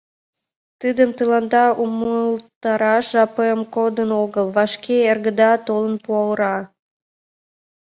Тидым 0.79 1.09
тыланда 1.17 1.65
умылтараш 1.83 3.05
жапем 3.13 3.59
кодын 3.75 4.09
огыл, 4.23 4.47
вашке 4.55 4.97
эргыда 5.11 5.51
толын 5.65 5.95
пура. 6.05 6.57